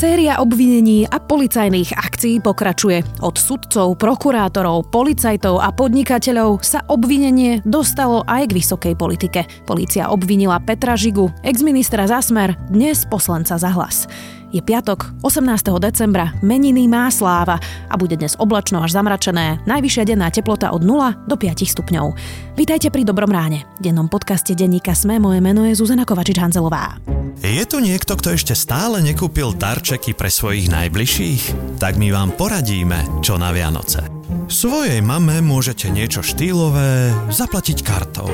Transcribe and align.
Séria 0.00 0.40
obvinení 0.40 1.04
a 1.04 1.20
policajných 1.20 1.92
akcií 1.92 2.40
pokračuje. 2.40 3.20
Od 3.20 3.36
sudcov, 3.36 4.00
prokurátorov, 4.00 4.88
policajtov 4.88 5.60
a 5.60 5.68
podnikateľov 5.68 6.64
sa 6.64 6.80
obvinenie 6.88 7.60
dostalo 7.68 8.24
aj 8.24 8.48
k 8.48 8.56
vysokej 8.64 8.94
politike. 8.96 9.44
Polícia 9.68 10.08
obvinila 10.08 10.56
Petra 10.56 10.96
Žigu, 10.96 11.44
exministra 11.44 12.08
Zasmer, 12.08 12.56
dnes 12.72 13.04
poslanca 13.04 13.60
za 13.60 13.68
hlas. 13.76 14.08
Je 14.50 14.58
piatok, 14.58 15.14
18. 15.22 15.46
decembra, 15.78 16.34
meniny 16.42 16.90
má 16.90 17.06
sláva 17.14 17.62
a 17.86 17.94
bude 17.94 18.18
dnes 18.18 18.34
oblačno 18.34 18.82
až 18.82 18.98
zamračené, 18.98 19.62
najvyššia 19.62 20.10
denná 20.10 20.26
teplota 20.26 20.74
od 20.74 20.82
0 20.82 21.30
do 21.30 21.38
5 21.38 21.70
stupňov. 21.70 22.18
Vítajte 22.58 22.90
pri 22.90 23.06
Dobrom 23.06 23.30
ráne. 23.30 23.62
Dennom 23.78 24.10
podcaste 24.10 24.58
denníka 24.58 24.90
Sme 24.90 25.22
moje 25.22 25.38
meno 25.38 25.62
je 25.70 25.78
Zuzana 25.78 26.02
Kovačič-Hanzelová. 26.02 26.98
Je 27.38 27.62
tu 27.62 27.78
niekto, 27.78 28.18
kto 28.18 28.34
ešte 28.34 28.58
stále 28.58 28.98
nekúpil 28.98 29.54
darčeky 29.54 30.18
pre 30.18 30.26
svojich 30.26 30.66
najbližších? 30.66 31.78
Tak 31.78 31.94
my 31.94 32.10
vám 32.10 32.34
poradíme, 32.34 33.22
čo 33.22 33.38
na 33.38 33.54
Vianoce. 33.54 34.02
Svojej 34.50 34.98
mame 34.98 35.38
môžete 35.46 35.94
niečo 35.94 36.26
štýlové 36.26 37.14
zaplatiť 37.30 37.86
kartou. 37.86 38.26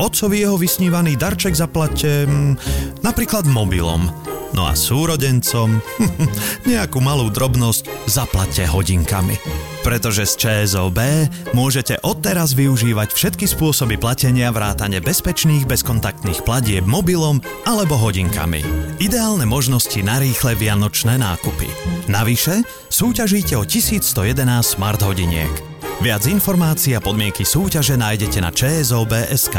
Otcovi 0.00 0.48
jeho 0.48 0.56
vysnívaný 0.56 1.20
darček 1.20 1.52
zaplatte 1.52 2.24
hm, 2.24 2.56
napríklad 3.04 3.44
mobilom 3.44 4.08
No 4.56 4.64
a 4.64 4.72
súrodencom 4.72 5.80
nejakú 6.70 6.98
malú 7.04 7.28
drobnosť 7.28 8.08
zaplate 8.08 8.64
hodinkami. 8.64 9.36
Pretože 9.84 10.28
z 10.28 10.34
ČSOB 10.36 10.98
môžete 11.56 12.00
odteraz 12.04 12.52
využívať 12.52 13.12
všetky 13.12 13.46
spôsoby 13.48 13.96
platenia 13.96 14.52
vrátane 14.52 15.00
bezpečných 15.00 15.64
bezkontaktných 15.64 16.44
platieb 16.44 16.84
mobilom 16.84 17.40
alebo 17.64 17.96
hodinkami. 17.96 18.64
Ideálne 19.00 19.48
možnosti 19.48 19.98
na 20.04 20.20
rýchle 20.20 20.58
vianočné 20.58 21.16
nákupy. 21.16 21.68
Navyše 22.10 22.64
súťažíte 22.92 23.56
o 23.56 23.64
1111 23.64 24.44
smart 24.64 25.00
hodiniek. 25.00 25.50
Viac 25.98 26.30
informácií 26.30 26.94
a 26.94 27.02
podmienky 27.02 27.42
súťaže 27.42 27.98
nájdete 27.98 28.38
na 28.38 28.54
ČSOB.sk. 28.54 29.56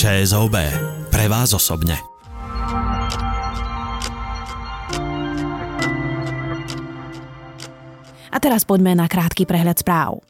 ČSOB. 0.00 0.56
Pre 1.12 1.26
vás 1.28 1.52
osobne. 1.52 2.07
A 8.38 8.46
teraz 8.46 8.62
poďme 8.62 8.94
na 8.94 9.10
krátky 9.10 9.50
prehľad 9.50 9.82
správ. 9.82 10.22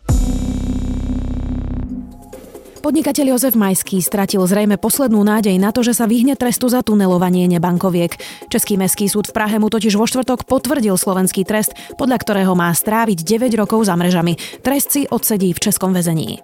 Podnikateľ 2.80 3.36
Jozef 3.36 3.52
Majský 3.52 4.00
stratil 4.00 4.40
zrejme 4.48 4.80
poslednú 4.80 5.20
nádej 5.20 5.60
na 5.60 5.76
to, 5.76 5.84
že 5.84 5.92
sa 5.92 6.08
vyhne 6.08 6.32
trestu 6.32 6.72
za 6.72 6.80
tunelovanie 6.80 7.44
nebankoviek. 7.52 8.16
Český 8.48 8.80
mestský 8.80 9.12
súd 9.12 9.28
v 9.28 9.36
Prahe 9.36 9.60
mu 9.60 9.68
totiž 9.68 9.92
vo 10.00 10.08
štvrtok 10.08 10.48
potvrdil 10.48 10.96
slovenský 10.96 11.44
trest, 11.44 11.76
podľa 12.00 12.16
ktorého 12.16 12.56
má 12.56 12.72
stráviť 12.72 13.28
9 13.28 13.60
rokov 13.60 13.84
za 13.84 13.92
mrežami. 13.92 14.40
Trest 14.64 14.88
si 14.88 15.04
odsedí 15.04 15.52
v 15.52 15.60
českom 15.68 15.92
väzení. 15.92 16.40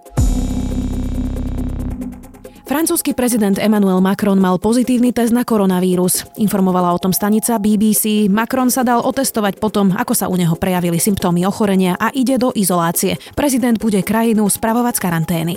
Francúzsky 2.65 3.13
prezident 3.13 3.61
Emmanuel 3.61 4.01
Macron 4.01 4.41
mal 4.41 4.57
pozitívny 4.57 5.13
test 5.13 5.29
na 5.29 5.45
koronavírus. 5.45 6.25
Informovala 6.41 6.97
o 6.97 7.01
tom 7.01 7.13
stanica 7.13 7.61
BBC. 7.61 8.25
Macron 8.25 8.73
sa 8.73 8.81
dal 8.81 9.05
otestovať 9.05 9.61
potom, 9.61 9.93
ako 9.93 10.17
sa 10.17 10.25
u 10.25 10.33
neho 10.33 10.57
prejavili 10.57 10.97
symptómy 10.97 11.45
ochorenia 11.45 11.93
a 11.93 12.09
ide 12.09 12.41
do 12.41 12.49
izolácie. 12.57 13.21
Prezident 13.37 13.77
bude 13.77 14.01
krajinu 14.01 14.49
spravovať 14.49 14.97
z 14.97 15.01
karantény. 15.05 15.55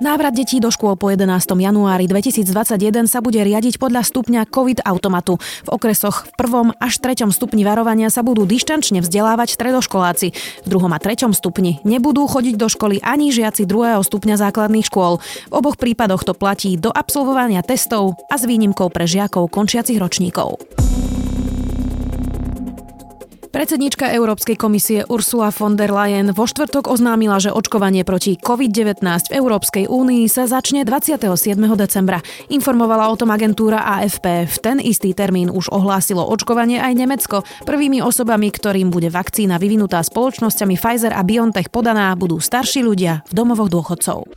Návrat 0.00 0.32
detí 0.32 0.64
do 0.64 0.72
škôl 0.72 0.96
po 0.96 1.12
11. 1.12 1.28
januári 1.60 2.08
2021 2.08 3.04
sa 3.04 3.20
bude 3.20 3.36
riadiť 3.36 3.76
podľa 3.76 4.00
stupňa 4.08 4.48
COVID 4.48 4.80
automatu. 4.88 5.36
V 5.36 5.76
okresoch 5.76 6.24
v 6.24 6.40
prvom 6.40 6.72
až 6.80 7.04
treťom 7.04 7.28
stupni 7.28 7.68
varovania 7.68 8.08
sa 8.08 8.24
budú 8.24 8.48
dištančne 8.48 9.04
vzdelávať 9.04 9.60
stredoškoláci. 9.60 10.32
V 10.64 10.68
druhom 10.72 10.88
a 10.88 10.96
treťom 10.96 11.36
stupni 11.36 11.84
nebudú 11.84 12.24
chodiť 12.24 12.56
do 12.56 12.72
školy 12.72 13.04
ani 13.04 13.28
žiaci 13.28 13.68
druhého 13.68 14.00
stupňa 14.00 14.40
základných 14.40 14.88
škôl. 14.88 15.20
V 15.20 15.52
oboch 15.52 15.76
prípadoch 15.76 16.24
to 16.24 16.32
platí 16.32 16.80
do 16.80 16.88
absolvovania 16.88 17.60
testov 17.60 18.16
a 18.32 18.40
s 18.40 18.48
výnimkou 18.48 18.88
pre 18.88 19.04
žiakov 19.04 19.52
končiacich 19.52 20.00
ročníkov. 20.00 20.79
Predsednička 23.50 24.06
Európskej 24.14 24.54
komisie 24.54 25.02
Ursula 25.10 25.50
von 25.50 25.74
der 25.74 25.90
Leyen 25.90 26.30
vo 26.30 26.46
štvrtok 26.46 26.86
oznámila, 26.86 27.42
že 27.42 27.50
očkovanie 27.50 28.06
proti 28.06 28.38
COVID-19 28.38 29.02
v 29.02 29.34
Európskej 29.34 29.84
únii 29.90 30.30
sa 30.30 30.46
začne 30.46 30.86
27. 30.86 31.58
decembra. 31.74 32.22
Informovala 32.46 33.10
o 33.10 33.18
tom 33.18 33.34
agentúra 33.34 33.82
AFP. 33.98 34.46
V 34.46 34.56
ten 34.62 34.78
istý 34.78 35.18
termín 35.18 35.50
už 35.50 35.66
ohlásilo 35.74 36.22
očkovanie 36.30 36.78
aj 36.78 36.94
Nemecko. 36.94 37.42
Prvými 37.66 37.98
osobami, 37.98 38.54
ktorým 38.54 38.94
bude 38.94 39.10
vakcína 39.10 39.58
vyvinutá 39.58 39.98
spoločnosťami 39.98 40.78
Pfizer 40.78 41.10
a 41.10 41.26
BioNTech 41.26 41.74
podaná, 41.74 42.14
budú 42.14 42.38
starší 42.38 42.86
ľudia 42.86 43.26
v 43.26 43.32
domovoch 43.34 43.66
dôchodcov. 43.66 44.30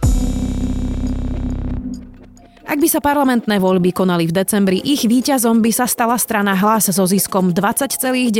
Ak 2.74 2.82
by 2.82 2.90
sa 2.90 3.06
parlamentné 3.06 3.62
voľby 3.62 3.94
konali 3.94 4.26
v 4.26 4.34
decembri, 4.34 4.82
ich 4.82 5.06
víťazom 5.06 5.62
by 5.62 5.70
sa 5.70 5.86
stala 5.86 6.18
strana 6.18 6.58
hlas 6.58 6.90
so 6.90 7.06
ziskom 7.06 7.54
20,9% 7.54 8.34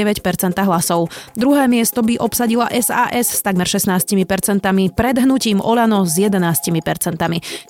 hlasov. 0.58 1.14
Druhé 1.38 1.70
miesto 1.70 2.02
by 2.02 2.18
obsadila 2.18 2.66
SAS 2.74 3.30
s 3.30 3.46
takmer 3.46 3.70
16%, 3.70 4.10
pred 4.98 5.16
hnutím 5.22 5.62
Olano 5.62 6.10
s 6.10 6.18
11%. 6.18 6.50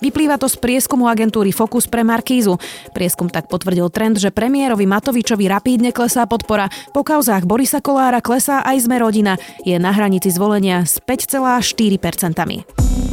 Vyplýva 0.00 0.40
to 0.40 0.48
z 0.48 0.56
prieskumu 0.56 1.04
agentúry 1.04 1.52
Focus 1.52 1.84
pre 1.84 2.00
Markízu. 2.00 2.56
Prieskum 2.96 3.28
tak 3.28 3.52
potvrdil 3.52 3.92
trend, 3.92 4.16
že 4.16 4.32
premiérovi 4.32 4.88
Matovičovi 4.88 5.44
rapídne 5.44 5.92
klesá 5.92 6.24
podpora. 6.24 6.72
Po 6.96 7.04
kauzách 7.04 7.44
Borisa 7.44 7.84
Kolára 7.84 8.24
klesá 8.24 8.64
aj 8.64 8.88
sme 8.88 9.04
rodina. 9.04 9.36
Je 9.68 9.76
na 9.76 9.92
hranici 9.92 10.32
zvolenia 10.32 10.88
s 10.88 10.96
5,4%. 10.96 13.03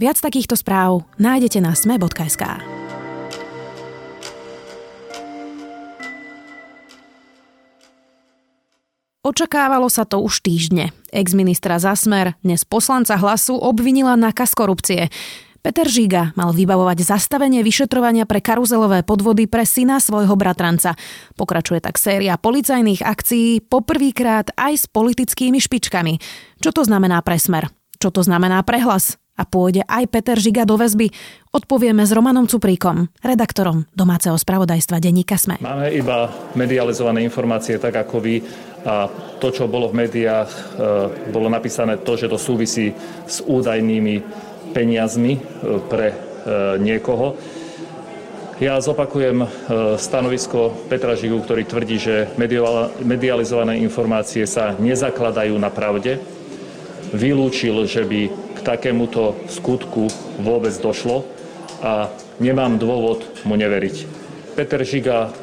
Viac 0.00 0.16
takýchto 0.16 0.56
správ 0.56 1.04
nájdete 1.20 1.60
na 1.60 1.76
sme.sk. 1.76 2.40
Očakávalo 9.20 9.92
sa 9.92 10.08
to 10.08 10.24
už 10.24 10.40
týždne. 10.40 10.96
Ex-ministra 11.12 11.76
Zasmer, 11.76 12.32
dnes 12.40 12.64
poslanca 12.64 13.20
hlasu, 13.20 13.60
obvinila 13.60 14.16
na 14.16 14.32
kas 14.32 14.56
korupcie. 14.56 15.12
Peter 15.60 15.84
Žiga 15.84 16.32
mal 16.32 16.56
vybavovať 16.56 17.04
zastavenie 17.04 17.60
vyšetrovania 17.60 18.24
pre 18.24 18.40
karuzelové 18.40 19.04
podvody 19.04 19.52
pre 19.52 19.68
syna 19.68 20.00
svojho 20.00 20.32
bratranca. 20.32 20.96
Pokračuje 21.36 21.84
tak 21.84 22.00
séria 22.00 22.40
policajných 22.40 23.04
akcií, 23.04 23.68
poprvýkrát 23.68 24.48
aj 24.56 24.80
s 24.80 24.84
politickými 24.88 25.60
špičkami. 25.60 26.16
Čo 26.56 26.72
to 26.72 26.88
znamená 26.88 27.20
pre 27.20 27.36
smer? 27.36 27.68
Čo 28.00 28.08
to 28.08 28.24
znamená 28.24 28.64
pre 28.64 28.80
hlas? 28.80 29.20
A 29.40 29.48
pôjde 29.48 29.80
aj 29.88 30.04
Peter 30.12 30.36
Žiga 30.36 30.68
do 30.68 30.76
väzby? 30.76 31.08
Odpovieme 31.56 32.04
s 32.04 32.12
Romanom 32.12 32.44
Cupríkom, 32.44 33.08
redaktorom 33.24 33.88
domáceho 33.96 34.36
spravodajstva 34.36 35.00
denníka 35.00 35.40
Sme. 35.40 35.56
Máme 35.64 35.88
iba 35.96 36.28
medializované 36.52 37.24
informácie 37.24 37.80
tak 37.80 37.96
ako 37.96 38.20
vy 38.20 38.44
a 38.84 39.08
to, 39.40 39.48
čo 39.52 39.68
bolo 39.68 39.92
v 39.92 40.04
médiách, 40.04 40.48
e, 40.48 40.60
bolo 41.32 41.52
napísané 41.52 42.00
to, 42.00 42.16
že 42.16 42.28
to 42.28 42.40
súvisí 42.40 42.92
s 43.28 43.44
údajnými 43.44 44.24
peniazmi 44.72 45.36
e, 45.36 45.40
pre 45.84 46.08
e, 46.12 46.16
niekoho. 46.80 47.36
Ja 48.60 48.76
zopakujem 48.76 49.40
stanovisko 49.96 50.84
Petra 50.92 51.16
Žigu, 51.16 51.48
ktorý 51.48 51.64
tvrdí, 51.64 51.96
že 51.96 52.28
medializované 53.00 53.80
informácie 53.80 54.44
sa 54.44 54.76
nezakladajú 54.76 55.56
na 55.56 55.72
pravde. 55.72 56.20
Vylúčil, 57.16 57.88
že 57.88 58.04
by 58.04 58.49
takémuto 58.70 59.34
skutku 59.50 60.06
vôbec 60.38 60.70
došlo 60.78 61.26
a 61.82 62.06
nemám 62.38 62.78
dôvod 62.78 63.26
mu 63.42 63.58
neveriť. 63.58 64.06
Peter 64.54 64.78
Žiga 64.86 65.34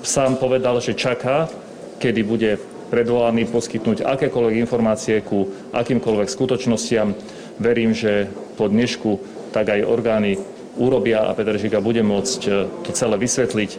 sám 0.00 0.40
povedal, 0.40 0.80
že 0.80 0.96
čaká, 0.96 1.52
kedy 2.00 2.20
bude 2.24 2.56
predvolaný 2.88 3.46
poskytnúť 3.52 4.02
akékoľvek 4.02 4.54
informácie 4.64 5.20
ku 5.20 5.52
akýmkoľvek 5.76 6.28
skutočnostiam. 6.32 7.12
Verím, 7.60 7.92
že 7.92 8.32
po 8.56 8.66
dnešku 8.66 9.20
tak 9.52 9.68
aj 9.70 9.84
orgány 9.84 10.40
urobia 10.80 11.28
a 11.28 11.36
Peter 11.36 11.60
Žiga 11.60 11.84
bude 11.84 12.00
môcť 12.00 12.40
e, 12.48 12.50
to 12.88 12.90
celé 12.96 13.20
vysvetliť. 13.20 13.70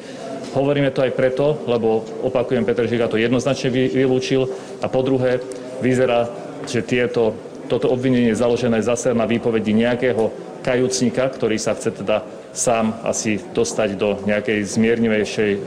Hovoríme 0.54 0.92
to 0.92 1.08
aj 1.08 1.16
preto, 1.16 1.58
lebo 1.66 2.04
opakujem, 2.22 2.68
Peter 2.68 2.86
Žiga 2.86 3.08
to 3.08 3.18
jednoznačne 3.18 3.72
vylúčil 3.72 4.52
a 4.84 4.86
po 4.92 5.02
druhé 5.02 5.40
vyzerá, 5.80 6.28
že 6.68 6.84
tieto 6.84 7.34
toto 7.72 7.88
obvinenie 7.88 8.36
je 8.36 8.42
založené 8.44 8.84
zase 8.84 9.16
na 9.16 9.24
výpovedi 9.24 9.72
nejakého 9.72 10.28
kajúcnika, 10.60 11.32
ktorý 11.32 11.56
sa 11.56 11.72
chce 11.72 12.04
teda 12.04 12.28
sám 12.52 13.00
asi 13.08 13.40
dostať 13.40 13.96
do 13.96 14.20
nejakej 14.28 14.60
zmiernivejšej 14.68 15.52
e, 15.56 15.60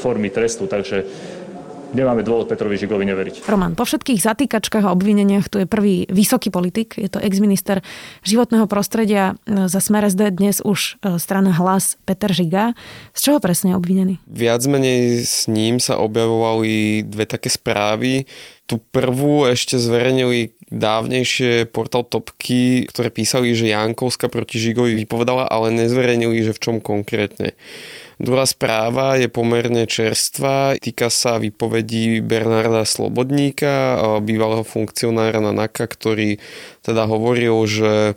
formy 0.00 0.32
trestu. 0.32 0.64
Takže 0.64 1.04
nemáme 1.92 2.24
dôvod 2.24 2.48
Petrovi 2.48 2.80
Žigovi 2.80 3.04
neveriť. 3.04 3.34
Roman, 3.44 3.76
po 3.76 3.84
všetkých 3.84 4.24
zatýkačkách 4.24 4.88
a 4.88 4.96
obvineniach 4.96 5.52
tu 5.52 5.60
je 5.60 5.68
prvý 5.68 6.08
vysoký 6.08 6.48
politik, 6.48 6.96
je 6.96 7.12
to 7.12 7.20
exminister 7.20 7.84
životného 8.24 8.64
prostredia 8.64 9.36
za 9.44 9.78
Smer 9.84 10.08
SD, 10.08 10.32
dnes 10.32 10.64
už 10.64 11.04
e, 11.04 11.20
strana 11.20 11.52
Hlas 11.52 12.00
Peter 12.08 12.32
Žiga. 12.32 12.72
Z 13.12 13.20
čoho 13.28 13.38
presne 13.44 13.76
je 13.76 13.78
obvinený? 13.78 14.14
Viac 14.24 14.64
menej 14.64 15.28
s 15.28 15.44
ním 15.52 15.76
sa 15.76 16.00
objavovali 16.00 17.04
dve 17.04 17.28
také 17.28 17.52
správy. 17.52 18.24
Tu 18.64 18.80
prvú 18.80 19.44
ešte 19.44 19.76
zverejnili 19.76 20.56
dávnejšie 20.72 21.68
portál 21.68 22.08
Topky, 22.08 22.88
ktoré 22.88 23.12
písali, 23.12 23.52
že 23.52 23.68
Jankovska 23.68 24.32
proti 24.32 24.56
Žigovi 24.56 24.96
vypovedala, 25.04 25.44
ale 25.44 25.68
nezverejnili, 25.76 26.40
že 26.40 26.56
v 26.56 26.62
čom 26.64 26.76
konkrétne. 26.80 27.52
Druhá 28.22 28.46
správa 28.46 29.18
je 29.18 29.26
pomerne 29.26 29.82
čerstvá, 29.84 30.78
týka 30.78 31.10
sa 31.10 31.42
vypovedí 31.42 32.22
Bernarda 32.22 32.86
Slobodníka, 32.86 33.98
bývalého 34.22 34.62
funkcionára 34.62 35.42
na 35.42 35.50
NAKA, 35.50 35.90
ktorý 35.90 36.38
teda 36.86 37.04
hovoril, 37.10 37.66
že 37.66 38.14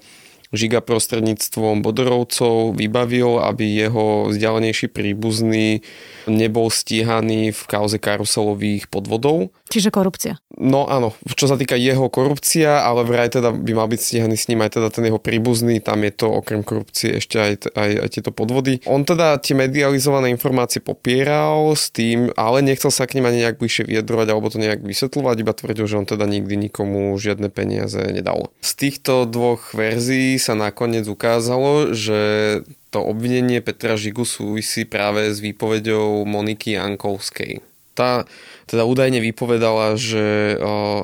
Žiga 0.56 0.80
prostredníctvom 0.82 1.84
Bodorovcov 1.84 2.80
vybavil, 2.80 3.44
aby 3.44 3.86
jeho 3.86 4.32
vzdialenejší 4.32 4.90
príbuzný 4.90 5.84
nebol 6.26 6.74
stíhaný 6.74 7.54
v 7.54 7.62
kauze 7.70 8.02
karuselových 8.02 8.90
podvodov. 8.90 9.54
Čiže 9.70 9.92
korupcia. 9.92 10.40
No 10.56 10.88
áno, 10.88 11.12
čo 11.36 11.52
sa 11.52 11.60
týka 11.60 11.76
jeho 11.76 12.08
korupcia, 12.08 12.86
ale 12.86 13.04
vraj 13.04 13.28
teda 13.28 13.52
by 13.52 13.72
mal 13.76 13.92
byť 13.92 14.00
stíhaný 14.00 14.40
s 14.40 14.48
ním 14.48 14.64
aj 14.64 14.80
teda 14.80 14.88
ten 14.88 15.04
jeho 15.10 15.20
príbuzný, 15.20 15.84
tam 15.84 16.00
je 16.08 16.14
to 16.16 16.32
okrem 16.32 16.64
korupcie 16.64 17.20
ešte 17.20 17.36
aj, 17.36 17.54
aj, 17.76 17.92
aj 18.08 18.10
tieto 18.16 18.32
podvody. 18.32 18.80
On 18.88 19.04
teda 19.04 19.36
tie 19.42 19.52
medializované 19.58 20.32
informácie 20.32 20.80
popieral 20.80 21.76
s 21.76 21.92
tým, 21.92 22.32
ale 22.40 22.64
nechcel 22.64 22.88
sa 22.88 23.04
k 23.04 23.20
ním 23.20 23.28
ani 23.28 23.44
nejak 23.44 23.60
bližšie 23.60 23.84
vyjadrovať 23.84 24.28
alebo 24.32 24.48
to 24.48 24.64
nejak 24.64 24.80
vysvetľovať, 24.86 25.36
iba 25.44 25.54
tvrdil, 25.54 25.86
že 25.92 26.00
on 26.00 26.08
teda 26.08 26.24
nikdy 26.24 26.56
nikomu 26.56 27.12
žiadne 27.20 27.52
peniaze 27.52 28.00
nedal. 28.16 28.56
Z 28.64 28.72
týchto 28.80 29.28
dvoch 29.28 29.76
verzií 29.76 30.40
sa 30.46 30.54
nakoniec 30.54 31.10
ukázalo, 31.10 31.98
že 31.98 32.62
to 32.94 33.02
obvinenie 33.02 33.66
Petra 33.66 33.98
Žigu 33.98 34.22
súvisí 34.22 34.86
práve 34.86 35.34
s 35.34 35.42
výpovedou 35.42 36.22
Moniky 36.30 36.78
Jankovskej. 36.78 37.66
Tá 37.98 38.30
teda 38.66 38.84
údajne 38.84 39.22
vypovedala, 39.22 39.96
že 39.96 40.58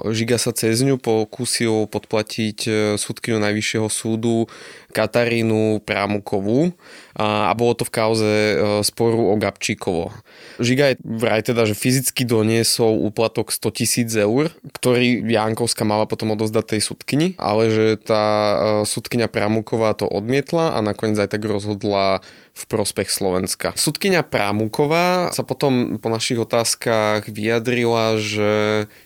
Žiga 0.05 0.37
sa 0.41 0.51
cez 0.51 0.81
ňu 0.81 0.97
pokúsil 0.97 1.85
podplatiť 1.87 2.57
e, 2.65 2.71
súdkyňu 2.97 3.37
Najvyššieho 3.37 3.87
súdu 3.87 4.49
Katarínu 4.91 5.81
Prámukovú 5.87 6.75
a, 7.15 7.49
a 7.49 7.53
bolo 7.55 7.75
to 7.75 7.83
v 7.87 7.93
kauze 7.95 8.27
e, 8.27 8.55
sporu 8.83 9.31
o 9.31 9.35
Gabčíkovo. 9.39 10.15
Žiga 10.59 10.93
je 10.93 10.95
vraj 11.03 11.41
teda, 11.43 11.67
že 11.67 11.75
fyzicky 11.75 12.23
doniesol 12.23 13.01
úplatok 13.07 13.51
100 13.51 13.77
tisíc 13.77 14.09
eur, 14.13 14.51
ktorý 14.75 15.23
Jankovská 15.25 15.83
mala 15.83 16.07
potom 16.07 16.35
odozdať 16.35 16.77
tej 16.77 16.81
sudkyni, 16.83 17.27
ale 17.39 17.71
že 17.71 17.85
tá 17.99 18.25
e, 18.27 18.55
sudkynia 18.87 19.31
Pramuková 19.31 19.95
to 19.95 20.07
odmietla 20.07 20.75
a 20.75 20.79
nakoniec 20.83 21.19
aj 21.19 21.31
tak 21.35 21.43
rozhodla 21.43 22.23
v 22.51 22.63
prospech 22.67 23.07
Slovenska. 23.07 23.71
Sudkynia 23.79 24.27
Prámuková 24.27 25.31
sa 25.31 25.47
potom 25.47 25.95
po 26.03 26.11
našich 26.11 26.35
otázkach 26.35 27.31
vyjadrila, 27.31 28.19
že 28.19 28.51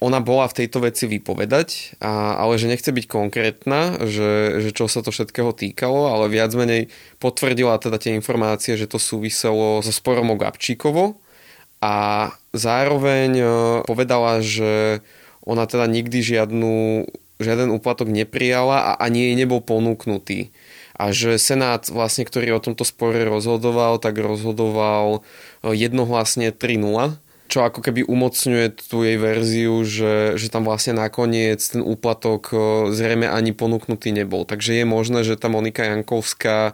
ona 0.02 0.18
bola 0.18 0.50
v 0.50 0.66
tejto 0.66 0.82
veci 0.82 1.06
vypovedať, 1.06 2.02
a, 2.02 2.42
ale 2.42 2.58
že 2.58 2.70
nechce 2.70 2.90
byť 2.90 3.06
konkrétna, 3.06 4.02
že, 4.02 4.60
že 4.66 4.70
čo 4.74 4.90
sa 4.90 5.06
to 5.06 5.14
všetkého 5.14 5.54
týkalo, 5.76 6.08
ale 6.08 6.32
viac 6.32 6.56
menej 6.56 6.88
potvrdila 7.20 7.76
teda 7.76 8.00
tie 8.00 8.16
informácie, 8.16 8.80
že 8.80 8.88
to 8.88 8.96
súviselo 8.96 9.84
so 9.84 9.92
sporom 9.92 10.32
o 10.32 10.40
Gabčíkovo 10.40 11.20
a 11.84 12.32
zároveň 12.56 13.30
e, 13.36 13.46
povedala, 13.84 14.40
že 14.40 15.04
ona 15.44 15.68
teda 15.68 15.92
nikdy 15.92 16.24
žiadnu, 16.24 17.04
žiaden 17.44 17.76
úplatok 17.76 18.08
neprijala 18.08 18.96
a 18.96 19.04
ani 19.04 19.28
jej 19.28 19.36
nebol 19.36 19.60
ponúknutý. 19.60 20.56
A 20.96 21.12
že 21.12 21.36
Senát, 21.36 21.92
vlastne, 21.92 22.24
ktorý 22.24 22.56
o 22.56 22.64
tomto 22.64 22.88
spore 22.88 23.28
rozhodoval, 23.28 24.00
tak 24.00 24.16
rozhodoval 24.16 25.20
e, 25.20 25.76
jednohlasne 25.76 26.56
3-0 26.56 27.20
čo 27.46 27.66
ako 27.66 27.80
keby 27.82 28.06
umocňuje 28.06 28.90
tú 28.90 29.06
jej 29.06 29.18
verziu, 29.22 29.86
že, 29.86 30.36
že 30.36 30.48
tam 30.50 30.66
vlastne 30.66 30.98
nakoniec 30.98 31.62
ten 31.62 31.82
úplatok 31.82 32.50
e, 32.52 32.58
zrejme 32.94 33.30
ani 33.30 33.54
ponúknutý 33.54 34.10
nebol. 34.10 34.44
Takže 34.44 34.82
je 34.82 34.86
možné, 34.86 35.22
že 35.22 35.38
tá 35.38 35.48
Monika 35.48 35.86
Jankovská 35.86 36.74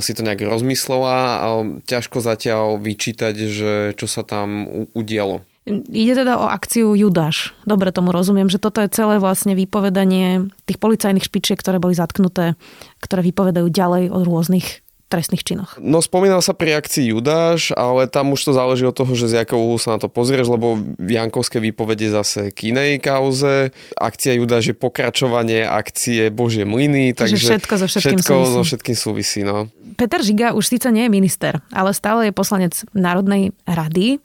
si 0.00 0.16
to 0.16 0.24
nejak 0.24 0.40
rozmyslela 0.40 1.44
a 1.44 1.48
ťažko 1.84 2.24
zatiaľ 2.24 2.80
vyčítať, 2.80 3.34
že 3.36 3.72
čo 4.00 4.08
sa 4.08 4.24
tam 4.24 4.64
udialo. 4.96 5.44
Ide 5.68 6.24
teda 6.24 6.36
o 6.36 6.48
akciu 6.48 6.92
Judáš. 6.92 7.56
Dobre 7.64 7.88
tomu 7.88 8.12
rozumiem, 8.12 8.52
že 8.52 8.60
toto 8.60 8.84
je 8.84 8.92
celé 8.92 9.16
vlastne 9.16 9.56
vypovedanie 9.56 10.52
tých 10.68 10.76
policajných 10.76 11.24
špičiek, 11.24 11.56
ktoré 11.56 11.80
boli 11.80 11.96
zatknuté, 11.96 12.56
ktoré 13.00 13.24
vypovedajú 13.24 13.72
ďalej 13.72 14.12
o 14.12 14.28
rôznych 14.28 14.83
trestných 15.14 15.46
činoch. 15.46 15.78
No 15.78 16.02
spomínal 16.02 16.42
sa 16.42 16.50
pri 16.50 16.74
akcii 16.74 17.14
Judáš, 17.14 17.70
ale 17.78 18.10
tam 18.10 18.34
už 18.34 18.50
to 18.50 18.52
záleží 18.52 18.82
od 18.82 18.98
toho, 18.98 19.14
že 19.14 19.30
z 19.30 19.46
jakého 19.46 19.62
uhlu 19.62 19.78
sa 19.78 19.94
na 19.94 19.98
to 20.02 20.10
pozrieš, 20.10 20.50
lebo 20.50 20.74
Jankovské 20.98 21.62
výpovede 21.62 22.10
zase 22.10 22.50
k 22.50 22.74
inej 22.74 22.98
kauze. 22.98 23.70
Akcia 23.94 24.34
Judáš 24.34 24.74
je 24.74 24.76
pokračovanie 24.76 25.62
akcie 25.62 26.34
Božie 26.34 26.66
mlyny, 26.66 27.14
takže, 27.14 27.38
takže 27.38 27.46
všetko 27.46 27.74
so 27.78 27.86
všetkým 27.86 28.18
všetko 28.18 28.34
súvisí. 28.34 28.50
so 28.50 28.60
všetkým 28.66 28.96
súvisí. 28.98 29.40
No. 29.46 29.70
Peter 29.94 30.18
Žiga 30.18 30.58
už 30.58 30.64
síce 30.66 30.90
nie 30.90 31.06
je 31.06 31.10
minister, 31.14 31.62
ale 31.70 31.94
stále 31.94 32.28
je 32.28 32.32
poslanec 32.34 32.74
Národnej 32.98 33.54
rady. 33.62 34.18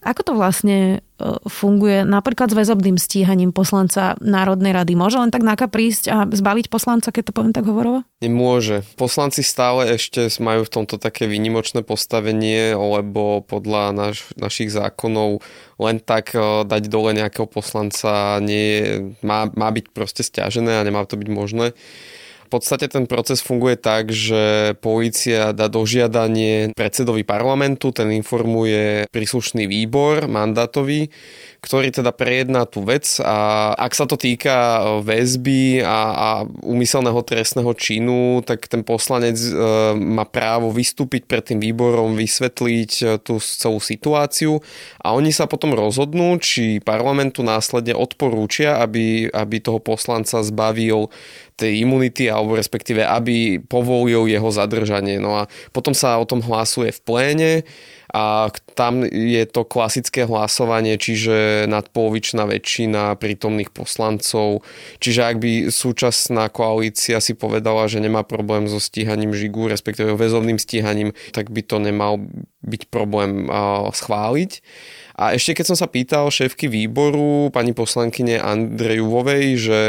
Ako 0.00 0.24
to 0.24 0.32
vlastne 0.32 0.78
e, 0.96 1.28
funguje 1.44 2.08
napríklad 2.08 2.48
s 2.48 2.56
väzobným 2.56 2.96
stíhaním 2.96 3.52
poslanca 3.52 4.16
Národnej 4.24 4.72
rady? 4.72 4.96
Môže 4.96 5.20
len 5.20 5.28
tak 5.28 5.44
náka 5.44 5.68
prísť 5.68 6.04
a 6.08 6.16
zbaliť 6.24 6.72
poslanca, 6.72 7.12
keď 7.12 7.28
to 7.28 7.36
poviem 7.36 7.52
tak 7.52 7.68
hovorovo? 7.68 8.08
Nemôže. 8.24 8.80
Poslanci 8.96 9.44
stále 9.44 9.92
ešte 9.92 10.32
majú 10.40 10.64
v 10.64 10.72
tomto 10.72 10.96
také 10.96 11.28
výnimočné 11.28 11.84
postavenie, 11.84 12.72
lebo 12.72 13.44
podľa 13.44 13.92
naš, 13.92 14.32
našich 14.40 14.72
zákonov 14.72 15.44
len 15.76 16.00
tak 16.00 16.32
e, 16.32 16.64
dať 16.64 16.82
dole 16.88 17.12
nejakého 17.12 17.44
poslanca 17.44 18.40
nie, 18.40 19.04
má, 19.20 19.52
má 19.52 19.68
byť 19.68 19.92
proste 19.92 20.24
stiažené 20.24 20.80
a 20.80 20.86
nemá 20.86 21.04
to 21.04 21.20
byť 21.20 21.28
možné 21.28 21.76
podstate 22.50 22.90
ten 22.90 23.06
proces 23.06 23.38
funguje 23.38 23.78
tak, 23.78 24.10
že 24.10 24.74
polícia 24.82 25.54
dá 25.54 25.70
dožiadanie 25.70 26.74
predsedovi 26.74 27.22
parlamentu, 27.22 27.94
ten 27.94 28.10
informuje 28.10 29.06
príslušný 29.14 29.70
výbor 29.70 30.26
mandátový, 30.26 31.14
ktorý 31.60 31.92
teda 31.92 32.10
prejedná 32.10 32.64
tú 32.64 32.82
vec 32.82 33.20
a 33.20 33.70
ak 33.76 33.92
sa 33.92 34.08
to 34.08 34.16
týka 34.16 34.56
e, 34.56 34.80
väzby 35.04 35.84
a, 35.84 36.00
a 36.10 36.28
úmyselného 36.64 37.20
trestného 37.20 37.70
činu, 37.76 38.40
tak 38.40 38.64
ten 38.66 38.80
poslanec 38.80 39.36
e, 39.36 39.52
má 39.94 40.24
právo 40.24 40.72
vystúpiť 40.72 41.28
pred 41.28 41.44
tým 41.44 41.60
výborom, 41.60 42.16
vysvetliť 42.16 42.92
e, 43.00 43.04
tú 43.20 43.36
celú 43.38 43.78
situáciu 43.78 44.64
a 45.04 45.12
oni 45.12 45.30
sa 45.30 45.44
potom 45.44 45.76
rozhodnú, 45.76 46.40
či 46.40 46.80
parlamentu 46.80 47.44
následne 47.44 47.92
odporúčia, 47.92 48.80
aby, 48.80 49.28
aby 49.28 49.56
toho 49.60 49.78
poslanca 49.78 50.40
zbavil 50.40 51.12
tej 51.60 51.84
imunity 51.84 52.32
alebo 52.32 52.56
respektíve 52.56 53.04
aby 53.04 53.60
povolil 53.60 54.24
jeho 54.24 54.48
zadržanie. 54.48 55.20
No 55.20 55.44
a 55.44 55.52
potom 55.76 55.92
sa 55.92 56.16
o 56.16 56.24
tom 56.24 56.40
hlasuje 56.40 56.88
v 56.96 57.00
pléne 57.04 57.52
a 58.10 58.50
tam 58.74 59.06
je 59.06 59.46
to 59.46 59.62
klasické 59.62 60.26
hlasovanie, 60.26 60.98
čiže 60.98 61.70
nadpolovičná 61.70 62.42
väčšina 62.42 63.14
prítomných 63.14 63.70
poslancov. 63.70 64.66
Čiže 64.98 65.20
ak 65.30 65.36
by 65.38 65.52
súčasná 65.70 66.50
koalícia 66.50 67.22
si 67.22 67.38
povedala, 67.38 67.86
že 67.86 68.02
nemá 68.02 68.26
problém 68.26 68.66
so 68.66 68.82
stíhaním 68.82 69.30
žigu, 69.30 69.70
respektíve 69.70 70.18
väzovným 70.18 70.58
stíhaním, 70.58 71.14
tak 71.30 71.54
by 71.54 71.62
to 71.62 71.78
nemal 71.78 72.18
byť 72.66 72.90
problém 72.90 73.46
schváliť. 73.94 74.58
A 75.14 75.38
ešte 75.38 75.62
keď 75.62 75.64
som 75.70 75.78
sa 75.78 75.86
pýtal 75.86 76.34
šéfky 76.34 76.66
výboru, 76.66 77.54
pani 77.54 77.76
poslankyne 77.76 78.42
Andrejuvovej, 78.42 79.44
že 79.54 79.80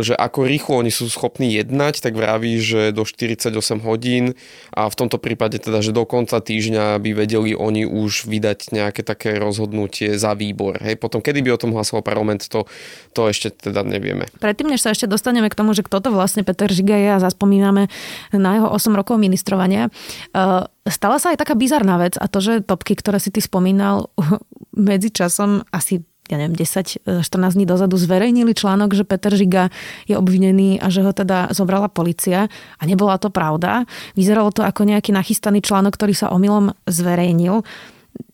že 0.00 0.16
ako 0.16 0.48
rýchlo 0.48 0.80
oni 0.80 0.88
sú 0.88 1.12
schopní 1.12 1.52
jednať, 1.60 2.00
tak 2.00 2.16
vraví, 2.16 2.56
že 2.60 2.96
do 2.96 3.04
48 3.04 3.52
hodín 3.84 4.32
a 4.72 4.88
v 4.88 4.96
tomto 4.96 5.20
prípade 5.20 5.60
teda, 5.60 5.84
že 5.84 5.92
do 5.92 6.08
konca 6.08 6.40
týždňa 6.40 6.96
by 6.96 7.10
vedeli 7.12 7.52
oni 7.52 7.84
už 7.84 8.24
vydať 8.24 8.72
nejaké 8.72 9.04
také 9.04 9.36
rozhodnutie 9.36 10.16
za 10.16 10.32
výbor. 10.32 10.80
Hej, 10.80 10.96
potom 10.96 11.20
kedy 11.20 11.44
by 11.44 11.50
o 11.52 11.60
tom 11.60 11.76
hlasoval 11.76 12.00
parlament, 12.00 12.48
to, 12.48 12.64
to 13.12 13.28
ešte 13.28 13.52
teda 13.52 13.84
nevieme. 13.84 14.32
Predtým, 14.40 14.72
než 14.72 14.80
sa 14.80 14.96
ešte 14.96 15.04
dostaneme 15.04 15.52
k 15.52 15.58
tomu, 15.58 15.76
že 15.76 15.84
kto 15.84 16.00
to 16.00 16.08
vlastne 16.08 16.40
Peter 16.40 16.72
Žiga 16.72 16.96
je 16.96 17.10
a 17.20 17.22
zaspomíname 17.22 17.92
na 18.32 18.50
jeho 18.56 18.68
8 18.72 18.96
rokov 18.96 19.20
ministrovania, 19.20 19.92
uh, 20.32 20.64
stala 20.88 21.20
sa 21.20 21.36
aj 21.36 21.38
taká 21.44 21.52
bizarná 21.52 22.00
vec 22.00 22.16
a 22.16 22.24
to, 22.32 22.40
že 22.40 22.64
topky, 22.64 22.96
ktoré 22.96 23.20
si 23.20 23.28
ty 23.28 23.44
spomínal, 23.44 24.08
medzičasom 24.72 25.68
asi 25.68 26.00
ja 26.30 26.38
neviem, 26.38 26.54
10-14 26.54 27.26
dní 27.58 27.66
dozadu 27.66 27.98
zverejnili 27.98 28.54
článok, 28.54 28.94
že 28.94 29.02
Peter 29.02 29.34
Žiga 29.34 29.74
je 30.06 30.14
obvinený 30.14 30.78
a 30.78 30.86
že 30.88 31.02
ho 31.02 31.10
teda 31.10 31.50
zobrala 31.50 31.90
policia 31.90 32.46
a 32.78 32.82
nebola 32.86 33.18
to 33.18 33.34
pravda. 33.34 33.84
Vyzeralo 34.14 34.54
to 34.54 34.62
ako 34.62 34.86
nejaký 34.86 35.10
nachystaný 35.10 35.60
článok, 35.60 35.98
ktorý 35.98 36.14
sa 36.14 36.30
omylom 36.30 36.72
zverejnil. 36.86 37.66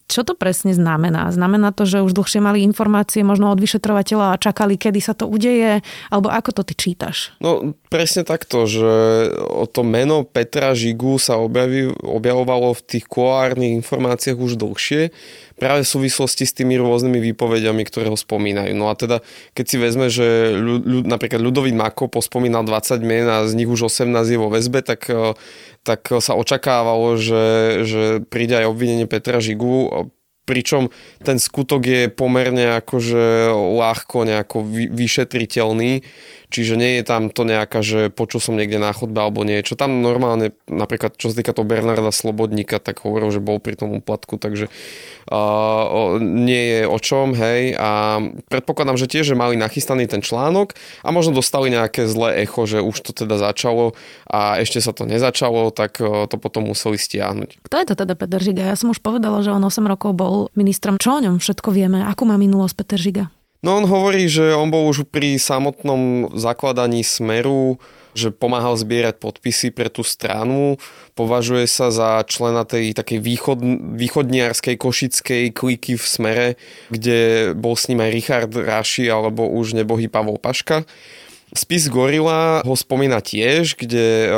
Čo 0.07 0.23
to 0.23 0.39
presne 0.39 0.71
znamená? 0.71 1.27
Znamená 1.35 1.75
to, 1.75 1.83
že 1.83 1.99
už 1.99 2.15
dlhšie 2.15 2.39
mali 2.39 2.63
informácie 2.63 3.27
možno 3.27 3.51
od 3.51 3.59
vyšetrovateľa 3.59 4.39
a 4.39 4.41
čakali, 4.41 4.79
kedy 4.79 5.03
sa 5.03 5.19
to 5.19 5.27
udeje? 5.27 5.83
Alebo 6.15 6.31
ako 6.31 6.55
to 6.55 6.63
ty 6.63 6.79
čítaš? 6.79 7.35
No 7.43 7.75
presne 7.91 8.23
takto, 8.23 8.71
že 8.71 8.87
o 9.35 9.67
to 9.67 9.83
meno 9.83 10.23
Petra 10.23 10.79
Žigu 10.79 11.19
sa 11.19 11.43
objaví, 11.43 11.91
objavovalo 12.07 12.71
v 12.79 12.87
tých 12.87 13.05
koárnych 13.11 13.83
informáciách 13.83 14.39
už 14.39 14.55
dlhšie 14.55 15.11
práve 15.57 15.83
v 15.83 15.93
súvislosti 15.93 16.45
s 16.45 16.53
tými 16.53 16.77
rôznymi 16.77 17.33
výpovediami, 17.33 17.83
ktoré 17.89 18.13
ho 18.13 18.19
spomínajú. 18.19 18.77
No 18.77 18.93
a 18.93 18.95
teda, 18.95 19.25
keď 19.57 19.65
si 19.65 19.77
vezme, 19.81 20.07
že 20.13 20.53
ľud, 20.57 20.85
ľud, 20.85 21.05
napríklad 21.09 21.41
Ľudovít 21.41 21.77
Mako 21.77 22.13
pospomínal 22.13 22.69
20 22.69 23.01
mien 23.01 23.27
a 23.29 23.49
z 23.49 23.57
nich 23.57 23.69
už 23.69 23.89
18 23.89 24.13
je 24.25 24.39
vo 24.39 24.53
väzbe, 24.53 24.85
tak 24.85 25.09
tak 25.87 26.11
sa 26.19 26.35
očakávalo, 26.35 27.15
že, 27.15 27.47
že 27.87 28.03
príde 28.27 28.59
aj 28.59 28.67
obvinenie 28.67 29.07
Petra 29.07 29.39
Žigu, 29.39 30.11
pričom 30.43 30.91
ten 31.23 31.39
skutok 31.39 31.83
je 31.87 32.03
pomerne 32.11 32.83
akože 32.83 33.51
ľahko 33.55 34.27
nejako 34.27 34.67
vyšetriteľný, 34.91 36.03
Čiže 36.47 36.79
nie 36.79 36.99
je 37.01 37.05
tam 37.05 37.29
to 37.29 37.43
nejaká, 37.43 37.83
že 37.83 38.09
počul 38.09 38.39
som 38.39 38.55
niekde 38.55 38.79
na 38.79 38.95
chodbe 38.95 39.19
alebo 39.19 39.43
niečo. 39.43 39.75
Tam 39.75 40.03
normálne, 40.03 40.55
napríklad 40.71 41.19
čo 41.19 41.31
sa 41.31 41.43
týka 41.43 41.51
toho 41.51 41.67
Bernarda 41.67 42.15
Slobodníka, 42.15 42.79
tak 42.79 43.03
hovoril, 43.03 43.35
že 43.35 43.43
bol 43.43 43.59
pri 43.59 43.75
tom 43.75 43.99
úplatku, 43.99 44.39
takže 44.39 44.71
uh, 45.31 46.17
nie 46.23 46.63
je 46.79 46.83
o 46.87 46.99
čom, 47.03 47.35
hej. 47.35 47.75
A 47.75 48.23
predpokladám, 48.47 48.95
že 48.95 49.11
tiež, 49.11 49.35
že 49.35 49.37
mali 49.39 49.59
nachystaný 49.59 50.07
ten 50.07 50.23
článok 50.23 50.79
a 51.03 51.09
možno 51.11 51.35
dostali 51.35 51.75
nejaké 51.75 52.07
zlé 52.07 52.47
echo, 52.47 52.63
že 52.65 52.79
už 52.79 52.97
to 53.03 53.11
teda 53.11 53.43
začalo 53.43 53.99
a 54.31 54.63
ešte 54.63 54.79
sa 54.79 54.95
to 54.95 55.03
nezačalo, 55.03 55.75
tak 55.75 55.99
uh, 55.99 56.31
to 56.31 56.39
potom 56.39 56.71
museli 56.71 56.95
stiahnuť. 56.95 57.67
Kto 57.67 57.77
je 57.83 57.87
to 57.91 57.95
teda 57.99 58.15
Peter 58.15 58.39
Žiga? 58.39 58.71
Ja 58.71 58.77
som 58.79 58.95
už 58.95 59.03
povedala, 59.03 59.43
že 59.43 59.51
on 59.51 59.63
8 59.63 59.83
rokov 59.83 60.15
bol 60.15 60.49
ministrom. 60.55 61.03
Čo 61.03 61.19
o 61.19 61.23
ňom 61.23 61.43
všetko 61.43 61.75
vieme? 61.75 62.07
Akú 62.07 62.23
má 62.23 62.39
minulosť 62.39 62.75
Peter 62.79 63.01
Žiga? 63.01 63.27
No 63.67 63.83
on 63.83 63.85
hovorí, 63.91 64.31
že 64.31 64.55
on 64.55 64.71
bol 64.71 64.87
už 64.87 65.11
pri 65.11 65.43
samotnom 65.43 66.31
zakladaní 66.39 67.03
Smeru, 67.03 67.83
že 68.15 68.31
pomáhal 68.31 68.79
zbierať 68.79 69.19
podpisy 69.19 69.75
pre 69.75 69.91
tú 69.91 70.07
stranu. 70.07 70.79
Považuje 71.19 71.67
sa 71.67 71.91
za 71.91 72.23
člena 72.31 72.63
tej 72.63 72.95
takej 72.95 73.19
východ, 73.19 73.59
východniarskej 73.99 74.79
košickej 74.79 75.43
kliky 75.51 75.99
v 75.99 76.05
Smere, 76.07 76.49
kde 76.95 77.51
bol 77.59 77.75
s 77.75 77.91
ním 77.91 78.07
aj 78.07 78.15
Richard 78.15 78.53
Raši 78.55 79.11
alebo 79.11 79.51
už 79.51 79.75
nebohý 79.75 80.07
Pavol 80.07 80.39
Paška. 80.39 80.87
Spis 81.55 81.87
Gorila 81.87 82.59
ho 82.67 82.75
spomína 82.75 83.23
tiež, 83.23 83.79
kde 83.79 84.07
e, 84.27 84.29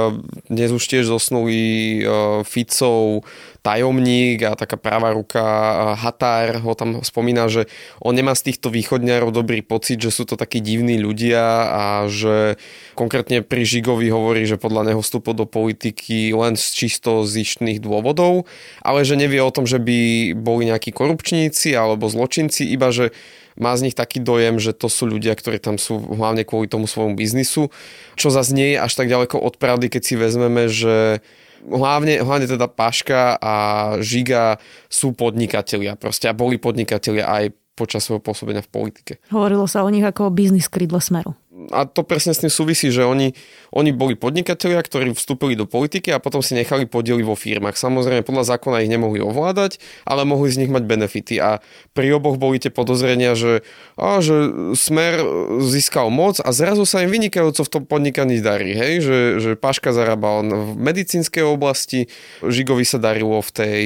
dnes 0.52 0.68
už 0.68 0.84
tiež 0.84 1.08
zosnulý 1.08 1.64
e, 1.64 2.02
Ficov 2.44 3.24
tajomník 3.64 4.44
a 4.44 4.52
taká 4.52 4.76
práva 4.76 5.16
ruka 5.16 5.40
e, 5.40 5.72
Határ 5.96 6.60
ho 6.60 6.76
tam 6.76 7.00
spomína, 7.00 7.48
že 7.48 7.64
on 8.04 8.12
nemá 8.12 8.36
z 8.36 8.52
týchto 8.52 8.68
východňarov 8.68 9.32
dobrý 9.32 9.64
pocit, 9.64 10.04
že 10.04 10.12
sú 10.12 10.28
to 10.28 10.36
takí 10.36 10.60
divní 10.60 11.00
ľudia 11.00 11.44
a 11.72 11.84
že 12.12 12.60
konkrétne 12.92 13.40
pri 13.40 13.64
Žigovi 13.64 14.12
hovorí, 14.12 14.44
že 14.44 14.60
podľa 14.60 14.92
neho 14.92 15.00
vstupol 15.00 15.32
do 15.32 15.48
politiky 15.48 16.36
len 16.36 16.60
z 16.60 16.66
čisto 16.76 17.24
zištných 17.24 17.80
dôvodov, 17.80 18.44
ale 18.84 19.08
že 19.08 19.16
nevie 19.16 19.40
o 19.40 19.48
tom, 19.48 19.64
že 19.64 19.80
by 19.80 20.36
boli 20.36 20.68
nejakí 20.68 20.92
korupčníci 20.92 21.72
alebo 21.72 22.04
zločinci, 22.12 22.68
iba 22.68 22.92
že 22.92 23.16
má 23.58 23.74
z 23.74 23.90
nich 23.90 23.96
taký 23.98 24.22
dojem, 24.22 24.62
že 24.62 24.72
to 24.72 24.86
sú 24.86 25.10
ľudia, 25.10 25.34
ktorí 25.34 25.58
tam 25.58 25.76
sú 25.76 25.98
hlavne 25.98 26.46
kvôli 26.46 26.70
tomu 26.70 26.86
svojmu 26.86 27.18
biznisu, 27.18 27.68
čo 28.14 28.28
zase 28.30 28.54
nie 28.54 28.74
je 28.74 28.78
až 28.78 28.92
tak 28.94 29.10
ďaleko 29.10 29.36
od 29.36 29.58
pravdy, 29.58 29.90
keď 29.90 30.02
si 30.02 30.14
vezmeme, 30.14 30.70
že 30.70 31.20
hlavne, 31.66 32.22
hlavne 32.22 32.46
teda 32.46 32.70
Paška 32.70 33.36
a 33.36 33.54
Žiga 33.98 34.62
sú 34.86 35.12
podnikatelia 35.12 35.98
proste 35.98 36.30
a 36.30 36.36
boli 36.36 36.56
podnikatelia 36.56 37.26
aj 37.26 37.44
počas 37.78 38.02
svojho 38.02 38.22
pôsobenia 38.22 38.62
v 38.62 38.70
politike. 38.70 39.12
Hovorilo 39.30 39.70
sa 39.70 39.86
o 39.86 39.90
nich 39.90 40.02
ako 40.02 40.30
o 40.30 40.34
biznis 40.34 40.66
krídle 40.66 40.98
Smeru 40.98 41.38
a 41.70 41.84
to 41.88 42.04
presne 42.04 42.32
s 42.34 42.42
tým 42.42 42.52
súvisí, 42.52 42.88
že 42.92 43.04
oni, 43.04 43.32
oni 43.72 43.90
boli 43.92 44.16
podnikatelia, 44.16 44.80
ktorí 44.80 45.12
vstúpili 45.12 45.54
do 45.54 45.68
politiky 45.68 46.12
a 46.12 46.22
potom 46.22 46.40
si 46.40 46.56
nechali 46.56 46.88
podiely 46.88 47.24
vo 47.24 47.36
firmách. 47.36 47.76
Samozrejme, 47.76 48.24
podľa 48.24 48.56
zákona 48.56 48.84
ich 48.84 48.92
nemohli 48.92 49.20
ovládať, 49.20 49.80
ale 50.08 50.24
mohli 50.24 50.52
z 50.52 50.64
nich 50.64 50.72
mať 50.72 50.84
benefity. 50.88 51.36
A 51.40 51.60
pri 51.92 52.16
oboch 52.16 52.40
boli 52.40 52.60
tie 52.60 52.72
podozrenia, 52.72 53.36
že, 53.36 53.66
á, 53.96 54.20
že 54.24 54.50
Smer 54.74 55.20
získal 55.64 56.08
moc 56.08 56.40
a 56.40 56.50
zrazu 56.54 56.88
sa 56.88 57.04
im 57.04 57.10
vynikajúco 57.12 57.64
v 57.64 57.72
tom 57.72 57.82
podnikaní 57.84 58.40
darí. 58.40 58.72
Hej? 58.72 58.92
Že, 59.04 59.18
že 59.40 59.50
Paška 59.58 59.92
zarábal 59.92 60.44
v 60.46 60.72
medicínskej 60.78 61.44
oblasti, 61.44 62.08
Žigovi 62.44 62.84
sa 62.84 63.00
darilo 63.00 63.40
v 63.42 63.50
tej, 63.50 63.84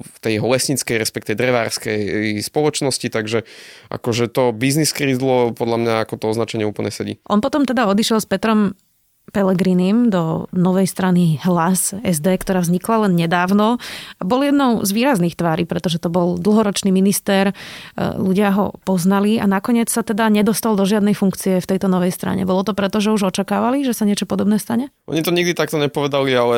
v 0.00 0.16
tej 0.22 0.34
lesníckej, 0.42 0.96
respektive 0.98 1.38
drevárskej 1.38 2.38
spoločnosti, 2.42 3.08
takže 3.08 3.44
akože 3.92 4.30
to 4.30 4.50
biznis 4.56 4.94
krídlo 4.94 5.52
podľa 5.52 5.78
mňa 5.82 5.94
ako 6.06 6.14
to 6.16 6.26
označenie 6.32 6.64
úplne 6.64 6.90
sedí. 6.92 7.11
On 7.28 7.40
potom 7.40 7.66
teda 7.66 7.88
odišiel 7.90 8.20
s 8.22 8.26
Petrom 8.28 8.76
Pelegrinim 9.32 10.12
do 10.12 10.46
novej 10.52 10.84
strany 10.84 11.40
Hlas 11.40 11.96
SD, 12.04 12.36
ktorá 12.36 12.60
vznikla 12.60 13.08
len 13.08 13.16
nedávno. 13.16 13.80
Bol 14.20 14.44
jednou 14.44 14.84
z 14.84 14.92
výrazných 14.92 15.34
tvári, 15.34 15.64
pretože 15.64 15.96
to 15.96 16.12
bol 16.12 16.36
dlhoročný 16.36 16.92
minister, 16.92 17.50
e, 17.50 17.54
ľudia 17.96 18.52
ho 18.52 18.76
poznali 18.84 19.40
a 19.40 19.48
nakoniec 19.48 19.88
sa 19.88 20.04
teda 20.04 20.28
nedostal 20.28 20.76
do 20.76 20.84
žiadnej 20.84 21.16
funkcie 21.16 21.64
v 21.64 21.66
tejto 21.66 21.88
novej 21.88 22.12
strane. 22.12 22.44
Bolo 22.44 22.60
to 22.60 22.76
preto, 22.76 23.00
že 23.00 23.16
už 23.16 23.32
očakávali, 23.32 23.88
že 23.88 23.96
sa 23.96 24.04
niečo 24.04 24.28
podobné 24.28 24.60
stane? 24.60 24.92
Oni 25.08 25.24
to 25.24 25.32
nikdy 25.32 25.56
takto 25.56 25.80
nepovedali, 25.80 26.30
ale 26.36 26.56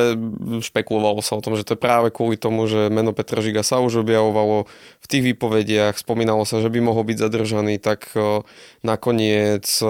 špekulovalo 0.59 1.23
sa 1.23 1.39
o 1.39 1.45
tom, 1.45 1.55
že 1.55 1.63
to 1.63 1.79
je 1.79 1.81
práve 1.81 2.11
kvôli 2.11 2.35
tomu, 2.35 2.67
že 2.67 2.91
meno 2.91 3.15
Petra 3.15 3.39
Žiga 3.39 3.63
sa 3.63 3.79
už 3.79 4.03
objavovalo 4.03 4.67
v 4.99 5.07
tých 5.07 5.23
výpovediach, 5.33 5.95
spomínalo 5.95 6.43
sa, 6.43 6.59
že 6.59 6.75
by 6.75 6.83
mohol 6.83 7.07
byť 7.07 7.23
zadržaný, 7.23 7.79
tak 7.79 8.11
e, 8.19 8.43
nakoniec 8.83 9.63
e, 9.63 9.87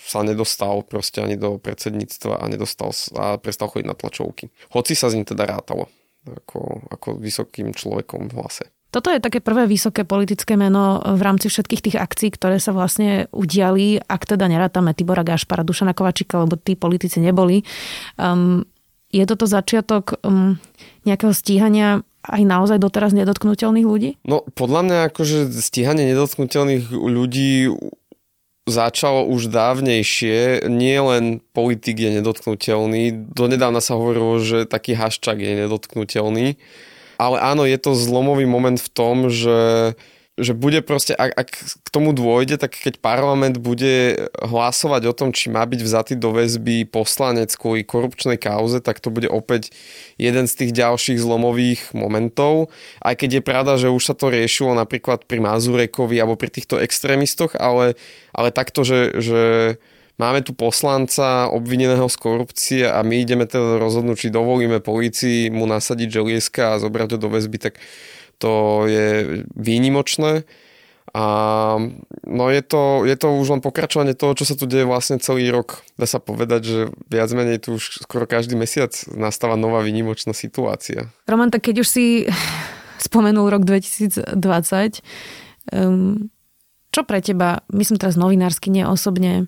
sa 0.00 0.20
nedostal 0.24 0.80
proste 0.88 1.20
ani 1.20 1.36
do 1.36 1.60
predsedníctva 1.74 2.38
a 2.38 2.44
nedostal 2.46 2.94
a 3.18 3.36
prestal 3.42 3.66
chodiť 3.66 3.86
na 3.90 3.98
tlačovky. 3.98 4.54
Hoci 4.70 4.94
sa 4.94 5.10
z 5.10 5.18
ním 5.18 5.26
teda 5.26 5.50
rátalo 5.50 5.90
ako, 6.24 6.88
ako 6.94 7.08
vysokým 7.18 7.74
človekom 7.74 8.30
v 8.30 8.36
hlase. 8.38 8.64
Toto 8.94 9.10
je 9.10 9.18
také 9.18 9.42
prvé 9.42 9.66
vysoké 9.66 10.06
politické 10.06 10.54
meno 10.54 11.02
v 11.02 11.18
rámci 11.18 11.50
všetkých 11.50 11.82
tých 11.82 11.96
akcií, 11.98 12.30
ktoré 12.30 12.62
sa 12.62 12.70
vlastne 12.70 13.26
udiali, 13.34 13.98
ak 13.98 14.22
teda 14.22 14.46
nerátame 14.46 14.94
Tibora 14.94 15.26
Gašpara, 15.26 15.66
Dušana 15.66 15.98
Kovačika, 15.98 16.46
lebo 16.46 16.54
tí 16.54 16.78
politici 16.78 17.18
neboli. 17.18 17.66
Um, 18.14 18.62
je 19.10 19.26
toto 19.26 19.50
začiatok 19.50 20.22
um, 20.22 20.62
nejakého 21.02 21.34
stíhania 21.34 22.06
aj 22.24 22.42
naozaj 22.46 22.78
doteraz 22.80 23.12
nedotknutelných 23.12 23.86
ľudí? 23.86 24.10
No 24.24 24.46
podľa 24.56 24.80
mňa 24.86 24.98
akože 25.12 25.52
stíhanie 25.60 26.08
nedotknutelných 26.14 26.88
ľudí 26.88 27.68
začalo 28.64 29.28
už 29.28 29.52
dávnejšie, 29.52 30.64
nie 30.72 30.96
len 30.96 31.44
politik 31.52 32.00
je 32.00 32.10
nedotknutelný, 32.20 33.12
donedávna 33.12 33.84
sa 33.84 34.00
hovorilo, 34.00 34.40
že 34.40 34.64
taký 34.64 34.96
haščak 34.96 35.36
je 35.36 35.52
nedotknutelný, 35.68 36.56
ale 37.20 37.36
áno, 37.44 37.68
je 37.68 37.76
to 37.76 37.92
zlomový 37.92 38.48
moment 38.48 38.80
v 38.80 38.90
tom, 38.90 39.28
že 39.28 39.92
že 40.34 40.50
bude 40.50 40.82
proste, 40.82 41.14
ak, 41.14 41.30
ak 41.30 41.48
k 41.54 41.88
tomu 41.94 42.10
dôjde, 42.10 42.58
tak 42.58 42.74
keď 42.74 42.98
parlament 42.98 43.62
bude 43.62 44.26
hlasovať 44.42 45.06
o 45.06 45.14
tom, 45.14 45.30
či 45.30 45.46
má 45.46 45.62
byť 45.62 45.80
vzatý 45.80 46.14
do 46.18 46.34
väzby 46.34 46.90
poslanec 46.90 47.54
kvôli 47.54 47.86
korupčnej 47.86 48.34
kauze, 48.34 48.82
tak 48.82 48.98
to 48.98 49.14
bude 49.14 49.30
opäť 49.30 49.70
jeden 50.18 50.50
z 50.50 50.54
tých 50.58 50.72
ďalších 50.74 51.22
zlomových 51.22 51.94
momentov. 51.94 52.74
Aj 52.98 53.14
keď 53.14 53.38
je 53.38 53.46
pravda, 53.46 53.72
že 53.78 53.94
už 53.94 54.02
sa 54.02 54.14
to 54.18 54.34
riešilo 54.34 54.74
napríklad 54.74 55.22
pri 55.30 55.38
Mazurekovi 55.38 56.18
alebo 56.18 56.34
pri 56.34 56.50
týchto 56.50 56.82
extrémistoch, 56.82 57.54
ale, 57.54 57.94
ale 58.34 58.50
takto, 58.50 58.82
že, 58.82 59.14
že 59.22 59.42
máme 60.18 60.42
tu 60.42 60.50
poslanca 60.50 61.46
obvineného 61.46 62.10
z 62.10 62.16
korupcie 62.18 62.82
a 62.90 63.06
my 63.06 63.22
ideme 63.22 63.46
teda 63.46 63.78
rozhodnúť, 63.78 64.26
či 64.26 64.34
dovolíme 64.34 64.82
policii 64.82 65.54
mu 65.54 65.62
nasadiť 65.70 66.10
želieska 66.10 66.74
a 66.74 66.80
zobrať 66.82 67.14
ho 67.14 67.18
do 67.22 67.30
väzby, 67.30 67.58
tak 67.62 67.78
to 68.44 68.84
je 68.84 69.08
výnimočné. 69.56 70.44
A 71.14 71.24
no 72.26 72.44
je 72.50 72.62
to, 72.66 73.06
je 73.06 73.14
to 73.14 73.38
už 73.38 73.46
len 73.54 73.62
pokračovanie 73.62 74.18
toho, 74.18 74.34
čo 74.34 74.44
sa 74.50 74.58
tu 74.58 74.66
deje 74.66 74.82
vlastne 74.82 75.22
celý 75.22 75.46
rok. 75.48 75.86
Dá 75.94 76.10
sa 76.10 76.18
povedať, 76.18 76.60
že 76.66 76.78
viac 77.06 77.30
menej 77.30 77.62
tu 77.62 77.78
už 77.78 78.02
skoro 78.02 78.26
každý 78.26 78.58
mesiac 78.58 78.90
nastáva 79.14 79.54
nová 79.54 79.80
výnimočná 79.86 80.34
situácia. 80.34 81.14
Roman, 81.30 81.54
tak 81.54 81.70
keď 81.70 81.86
už 81.86 81.88
si 81.88 82.04
spomenul 82.98 83.46
rok 83.46 83.62
2020, 83.62 84.26
um, 85.70 86.28
čo 86.90 87.00
pre 87.06 87.22
teba, 87.22 87.62
myslím 87.70 87.96
teraz 88.02 88.18
novinársky, 88.18 88.74
nie 88.74 88.82
osobne, 88.82 89.46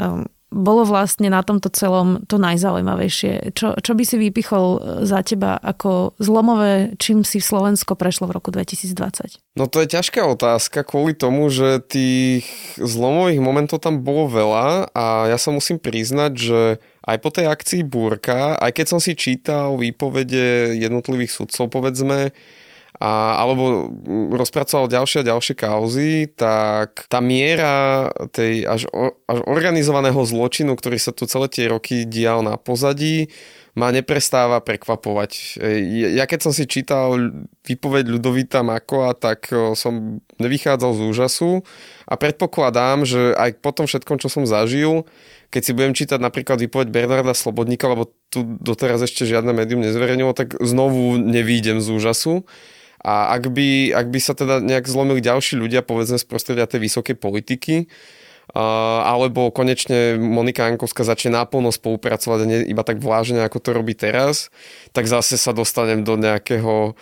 um, 0.00 0.24
bolo 0.54 0.86
vlastne 0.86 1.26
na 1.26 1.42
tomto 1.42 1.66
celom 1.74 2.22
to 2.30 2.38
najzaujímavejšie? 2.38 3.50
Čo, 3.58 3.74
čo 3.82 3.92
by 3.98 4.02
si 4.06 4.16
vypichol 4.22 4.66
e, 4.78 4.78
za 5.02 5.26
teba 5.26 5.58
ako 5.58 6.14
zlomové, 6.22 6.94
čím 7.02 7.26
si 7.26 7.42
Slovensko 7.42 7.98
prešlo 7.98 8.30
v 8.30 8.38
roku 8.38 8.54
2020? 8.54 9.58
No 9.58 9.66
to 9.66 9.82
je 9.82 9.90
ťažká 9.90 10.22
otázka 10.22 10.86
kvôli 10.86 11.18
tomu, 11.18 11.50
že 11.50 11.82
tých 11.82 12.46
zlomových 12.78 13.42
momentov 13.42 13.82
tam 13.82 14.06
bolo 14.06 14.30
veľa 14.30 14.94
a 14.94 15.26
ja 15.26 15.36
sa 15.36 15.50
musím 15.50 15.82
priznať, 15.82 16.32
že 16.38 16.60
aj 17.04 17.16
po 17.20 17.28
tej 17.34 17.50
akcii 17.50 17.82
Búrka, 17.84 18.56
aj 18.56 18.70
keď 18.72 18.86
som 18.86 19.00
si 19.02 19.18
čítal 19.18 19.76
výpovede 19.76 20.78
jednotlivých 20.78 21.34
sudcov, 21.34 21.68
povedzme, 21.68 22.32
a, 23.04 23.36
alebo 23.36 23.92
rozpracoval 24.32 24.88
ďalšie 24.88 25.20
a 25.20 25.28
ďalšie 25.36 25.54
kauzy, 25.60 26.32
tak 26.32 27.04
tá 27.12 27.20
miera 27.20 28.08
tej 28.32 28.64
až, 28.64 28.88
až 29.28 29.38
organizovaného 29.44 30.24
zločinu, 30.24 30.72
ktorý 30.72 30.96
sa 30.96 31.12
tu 31.12 31.28
celé 31.28 31.52
tie 31.52 31.68
roky 31.68 32.08
dial 32.08 32.40
na 32.40 32.56
pozadí, 32.56 33.28
ma 33.74 33.90
neprestáva 33.90 34.62
prekvapovať. 34.62 35.58
Ja 36.14 36.30
keď 36.30 36.40
som 36.46 36.52
si 36.54 36.62
čítal 36.70 37.34
výpoveď 37.66 38.06
Ľudovita 38.06 38.62
Makoa, 38.62 39.18
tak 39.18 39.50
som 39.74 40.22
nevychádzal 40.38 40.94
z 40.94 41.00
úžasu 41.10 41.50
a 42.06 42.14
predpokladám, 42.14 43.02
že 43.02 43.34
aj 43.34 43.58
po 43.58 43.74
tom 43.74 43.90
všetkom, 43.90 44.22
čo 44.22 44.30
som 44.30 44.46
zažil, 44.46 45.02
keď 45.50 45.62
si 45.66 45.74
budem 45.74 45.94
čítať 45.94 46.22
napríklad 46.22 46.62
výpoveď 46.62 46.94
Bernarda 46.94 47.34
Slobodníka, 47.34 47.90
lebo 47.90 48.14
tu 48.30 48.46
doteraz 48.62 49.02
ešte 49.02 49.26
žiadne 49.26 49.50
médium 49.50 49.82
nezverejnilo, 49.82 50.38
tak 50.38 50.54
znovu 50.62 51.18
nevídem 51.18 51.82
z 51.82 51.90
úžasu. 51.94 52.46
A 53.04 53.36
ak 53.36 53.52
by, 53.52 53.92
ak 53.92 54.06
by 54.08 54.18
sa 54.22 54.32
teda 54.32 54.64
nejak 54.64 54.88
zlomili 54.88 55.20
ďalší 55.20 55.60
ľudia, 55.60 55.84
povedzme 55.84 56.16
z 56.16 56.24
prostredia 56.24 56.64
tej 56.64 56.88
vysokej 56.88 57.18
politiky, 57.20 57.90
alebo 58.54 59.50
konečne 59.50 60.14
Monika 60.14 60.70
Ankovská 60.70 61.02
začne 61.02 61.34
náplno 61.34 61.74
spolupracovať 61.74 62.38
a 62.38 62.48
nie 62.48 62.58
iba 62.70 62.86
tak 62.86 63.02
vlážne, 63.02 63.42
ako 63.42 63.58
to 63.58 63.70
robí 63.74 63.98
teraz, 63.98 64.54
tak 64.94 65.10
zase 65.10 65.34
sa 65.34 65.50
dostanem 65.50 66.06
do 66.06 66.14
nejakého 66.14 66.94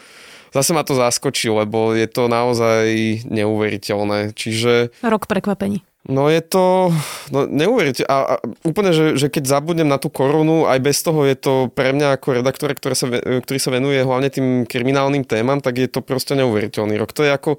zase 0.53 0.77
ma 0.77 0.85
to 0.85 0.93
zaskočí, 0.93 1.49
lebo 1.49 1.97
je 1.97 2.05
to 2.07 2.29
naozaj 2.29 2.85
neuveriteľné. 3.25 4.37
Čiže... 4.37 4.93
Rok 5.01 5.25
prekvapení. 5.25 5.81
No 6.03 6.27
je 6.27 6.43
to, 6.43 6.91
no 7.31 7.47
neuveríte, 7.47 8.03
a, 8.03 8.35
a 8.37 8.43
úplne, 8.67 8.91
že, 8.91 9.15
že 9.15 9.31
keď 9.31 9.47
zabudnem 9.47 9.87
na 9.87 10.03
tú 10.03 10.11
korunu, 10.11 10.67
aj 10.67 10.83
bez 10.83 10.99
toho 10.99 11.23
je 11.23 11.39
to 11.39 11.71
pre 11.71 11.95
mňa 11.95 12.19
ako 12.19 12.43
redaktora, 12.43 12.75
ktorý 12.75 12.95
sa, 12.99 13.07
ktorý 13.15 13.59
sa 13.63 13.71
venuje 13.71 14.03
hlavne 14.03 14.27
tým 14.27 14.67
kriminálnym 14.67 15.23
témam, 15.23 15.63
tak 15.63 15.79
je 15.79 15.87
to 15.87 16.03
proste 16.03 16.35
neuveriteľný 16.35 16.99
rok. 16.99 17.15
To 17.15 17.23
je 17.23 17.31
ako, 17.31 17.53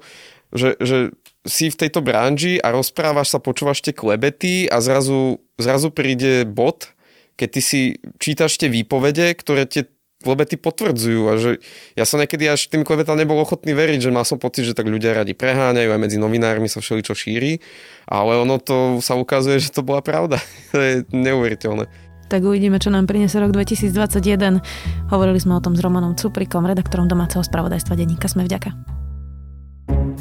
že, 0.52 0.76
že 0.76 1.16
si 1.44 1.68
v 1.68 1.76
tejto 1.76 2.00
branži 2.00 2.56
a 2.56 2.72
rozprávaš 2.72 3.36
sa, 3.36 3.38
počúvaš 3.38 3.84
tie 3.84 3.92
klebety 3.92 4.66
a 4.66 4.80
zrazu, 4.80 5.44
zrazu 5.60 5.92
príde 5.92 6.48
bod, 6.48 6.96
keď 7.36 7.48
ty 7.52 7.60
si 7.60 7.80
čítaš 8.16 8.56
tie 8.56 8.72
výpovede, 8.72 9.36
ktoré 9.36 9.68
tie 9.68 9.84
klebety 10.24 10.56
potvrdzujú 10.56 11.22
a 11.28 11.36
že 11.36 11.60
ja 11.92 12.08
som 12.08 12.16
niekedy 12.16 12.48
až 12.48 12.72
tým 12.72 12.80
klebetám 12.80 13.20
nebol 13.20 13.36
ochotný 13.36 13.76
veriť, 13.76 14.08
že 14.08 14.14
mal 14.14 14.24
som 14.24 14.40
pocit, 14.40 14.64
že 14.64 14.72
tak 14.72 14.88
ľudia 14.88 15.12
radi 15.12 15.36
preháňajú 15.36 15.92
aj 15.92 16.00
medzi 16.00 16.16
novinármi 16.16 16.64
sa 16.64 16.80
všeličo 16.80 17.12
šíri, 17.12 17.60
ale 18.08 18.40
ono 18.40 18.56
to 18.56 19.04
sa 19.04 19.20
ukazuje, 19.20 19.60
že 19.60 19.76
to 19.76 19.84
bola 19.84 20.00
pravda. 20.00 20.40
to 20.72 20.80
je 20.80 20.92
neuveriteľné. 21.12 21.84
Tak 22.32 22.40
uvidíme, 22.40 22.80
čo 22.80 22.88
nám 22.88 23.04
priniesie 23.04 23.36
rok 23.36 23.52
2021. 23.52 24.64
Hovorili 25.12 25.36
sme 25.36 25.60
o 25.60 25.60
tom 25.60 25.76
s 25.76 25.84
Romanom 25.84 26.16
Cuprikom, 26.16 26.64
redaktorom 26.64 27.04
domáceho 27.04 27.44
spravodajstva 27.44 28.00
denníka 28.00 28.32
Sme 28.32 28.48
vďaka. 28.48 29.03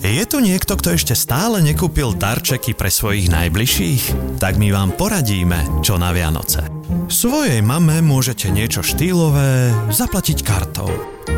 Je 0.02 0.24
tu 0.26 0.42
niekto, 0.42 0.74
kto 0.74 0.98
ešte 0.98 1.14
stále 1.14 1.62
nekúpil 1.62 2.18
darčeky 2.18 2.74
pre 2.74 2.90
svojich 2.90 3.30
najbližších? 3.30 4.04
Tak 4.42 4.58
my 4.58 4.74
vám 4.74 4.98
poradíme, 4.98 5.84
čo 5.86 6.02
na 6.02 6.10
Vianoce. 6.10 6.66
Svojej 7.12 7.62
mame 7.62 8.02
môžete 8.02 8.50
niečo 8.50 8.82
štýlové 8.82 9.70
zaplatiť 9.94 10.40
kartou. 10.42 10.90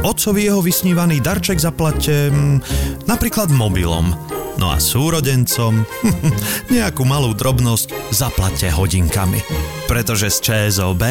Otcovi 0.05 0.47
jeho 0.47 0.61
vysnívaný 0.61 1.21
darček 1.21 1.57
zaplate 1.57 2.29
hm, 2.29 2.61
napríklad 3.09 3.49
mobilom. 3.49 4.13
No 4.55 4.71
a 4.71 4.79
súrodencom 4.79 5.83
nejakú 6.75 7.03
malú 7.03 7.35
drobnosť 7.35 7.91
zaplate 8.15 8.71
hodinkami. 8.71 9.43
Pretože 9.91 10.31
z 10.31 10.37
ČSOB 10.41 11.03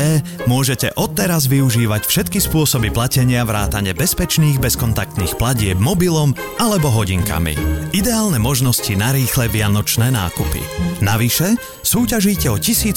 môžete 0.48 0.96
odteraz 0.96 1.44
využívať 1.46 2.08
všetky 2.08 2.40
spôsoby 2.40 2.88
platenia 2.88 3.44
vrátane 3.44 3.92
bezpečných 3.92 4.56
bezkontaktných 4.58 5.36
platieb 5.36 5.76
mobilom 5.76 6.32
alebo 6.56 6.88
hodinkami. 6.88 7.54
Ideálne 7.92 8.40
možnosti 8.40 8.90
na 8.96 9.12
rýchle 9.12 9.52
vianočné 9.52 10.08
nákupy. 10.08 10.64
Navyše 11.04 11.60
súťažíte 11.84 12.48
o 12.48 12.56
1111 12.56 12.96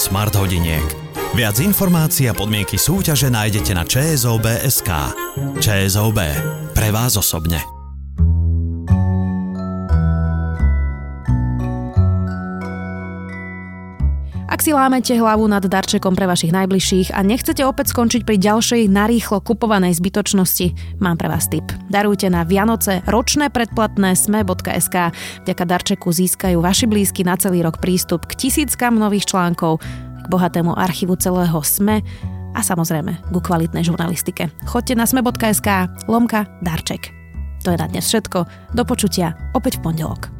smart 0.00 0.32
hodiniek. 0.32 1.03
Viac 1.34 1.58
informácií 1.58 2.30
a 2.30 2.34
podmienky 2.34 2.78
súťaže 2.78 3.26
nájdete 3.26 3.74
na 3.74 3.82
ČSOB.sk. 3.82 4.86
ČSOB. 5.58 6.18
Pre 6.70 6.88
vás 6.94 7.18
osobne. 7.18 7.58
Ak 14.46 14.62
si 14.62 14.70
lámete 14.70 15.18
hlavu 15.18 15.50
nad 15.50 15.66
darčekom 15.66 16.14
pre 16.14 16.30
vašich 16.30 16.54
najbližších 16.54 17.10
a 17.10 17.26
nechcete 17.26 17.66
opäť 17.66 17.90
skončiť 17.90 18.22
pri 18.22 18.38
ďalšej 18.38 18.86
narýchlo 18.86 19.42
kupovanej 19.42 19.98
zbytočnosti, 19.98 21.02
mám 21.02 21.18
pre 21.18 21.26
vás 21.26 21.50
tip. 21.50 21.66
Darujte 21.90 22.30
na 22.30 22.46
Vianoce 22.46 23.02
ročné 23.10 23.50
predplatné 23.50 24.14
sme.sk. 24.14 25.10
Vďaka 25.42 25.64
darčeku 25.66 26.14
získajú 26.14 26.62
vaši 26.62 26.86
blízky 26.86 27.26
na 27.26 27.34
celý 27.34 27.66
rok 27.66 27.82
prístup 27.82 28.30
k 28.30 28.38
tisíckam 28.46 28.94
nových 28.94 29.26
článkov, 29.26 29.82
k 30.24 30.32
bohatému 30.32 30.72
archívu 30.74 31.14
celého 31.20 31.60
SME 31.60 32.00
a 32.54 32.60
samozrejme 32.64 33.30
ku 33.30 33.38
kvalitnej 33.38 33.86
žurnalistike. 33.86 34.50
Choďte 34.66 34.94
na 34.98 35.04
sme.sk, 35.04 35.68
lomka, 36.10 36.48
darček. 36.64 37.12
To 37.62 37.72
je 37.72 37.80
na 37.80 37.86
dnes 37.86 38.04
všetko. 38.04 38.72
Do 38.74 38.82
počutia 38.84 39.36
opäť 39.52 39.80
v 39.80 39.92
pondelok. 39.92 40.33